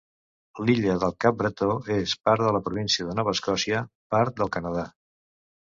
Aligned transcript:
L'illa 0.69 0.95
del 1.03 1.13
Cap 1.25 1.37
Bretó 1.41 1.69
és 1.97 2.15
part 2.29 2.47
de 2.47 2.55
la 2.59 2.63
província 2.71 3.09
de 3.11 3.17
Nova 3.21 3.35
Escòcia, 3.39 3.87
part 4.17 4.39
del 4.43 4.55
Canadà. 4.59 4.93